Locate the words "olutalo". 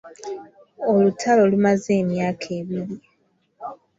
0.93-1.41